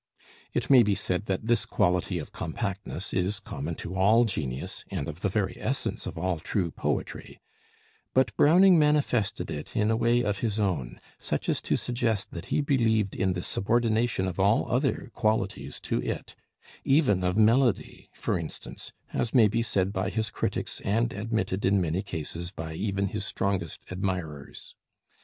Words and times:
It 0.51 0.67
may 0.67 0.81
be 0.81 0.95
said 0.95 1.27
that 1.27 1.45
this 1.45 1.63
quality 1.63 2.17
of 2.17 2.31
compactness 2.31 3.13
is 3.13 3.39
common 3.39 3.75
to 3.75 3.93
all 3.95 4.25
genius, 4.25 4.83
and 4.89 5.07
of 5.07 5.19
the 5.19 5.29
very 5.29 5.55
essence 5.59 6.07
of 6.07 6.17
all 6.17 6.39
true 6.39 6.71
poetry; 6.71 7.39
but 8.15 8.35
Browning 8.35 8.79
manifested 8.79 9.51
it 9.51 9.75
in 9.75 9.91
a 9.91 9.95
way 9.95 10.23
of 10.23 10.39
his 10.39 10.59
own, 10.59 10.99
such 11.19 11.47
as 11.47 11.61
to 11.61 11.75
suggest 11.75 12.31
that 12.31 12.47
he 12.47 12.61
believed 12.61 13.13
in 13.13 13.33
the 13.33 13.43
subordination 13.43 14.25
of 14.27 14.39
all 14.39 14.67
other 14.71 15.11
qualities 15.13 15.79
to 15.81 16.01
it; 16.01 16.33
even 16.83 17.23
of 17.23 17.37
melody, 17.37 18.09
for 18.11 18.39
instance, 18.39 18.91
as 19.13 19.35
may 19.35 19.47
be 19.47 19.61
said 19.61 19.93
by 19.93 20.09
his 20.09 20.31
critics 20.31 20.81
and 20.83 21.13
admitted 21.13 21.63
in 21.63 21.79
many 21.79 22.01
cases 22.01 22.49
by 22.51 22.73
even 22.73 23.09
his 23.09 23.23
strongest 23.23 23.83
admirers. 23.91 24.73